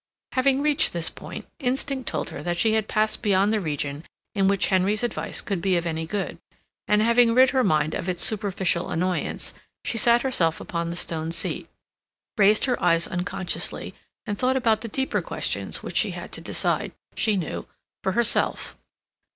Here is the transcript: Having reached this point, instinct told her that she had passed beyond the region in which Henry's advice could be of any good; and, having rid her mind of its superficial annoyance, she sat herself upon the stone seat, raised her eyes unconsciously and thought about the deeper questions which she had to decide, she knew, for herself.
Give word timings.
Having 0.31 0.63
reached 0.63 0.93
this 0.93 1.11
point, 1.11 1.45
instinct 1.59 2.09
told 2.09 2.29
her 2.31 2.41
that 2.41 2.57
she 2.57 2.73
had 2.73 2.87
passed 2.87 3.21
beyond 3.21 3.53
the 3.53 3.59
region 3.59 4.03
in 4.33 4.47
which 4.47 4.69
Henry's 4.69 5.03
advice 5.03 5.41
could 5.41 5.61
be 5.61 5.77
of 5.77 5.85
any 5.85 6.07
good; 6.07 6.39
and, 6.87 7.03
having 7.03 7.35
rid 7.35 7.51
her 7.51 7.63
mind 7.63 7.93
of 7.93 8.09
its 8.09 8.25
superficial 8.25 8.89
annoyance, 8.89 9.53
she 9.85 9.99
sat 9.99 10.23
herself 10.23 10.59
upon 10.59 10.89
the 10.89 10.95
stone 10.95 11.31
seat, 11.31 11.69
raised 12.35 12.65
her 12.65 12.81
eyes 12.81 13.07
unconsciously 13.07 13.93
and 14.25 14.39
thought 14.39 14.57
about 14.57 14.81
the 14.81 14.87
deeper 14.87 15.21
questions 15.21 15.83
which 15.83 15.97
she 15.97 16.09
had 16.09 16.31
to 16.31 16.41
decide, 16.41 16.93
she 17.15 17.37
knew, 17.37 17.67
for 18.01 18.13
herself. 18.13 18.75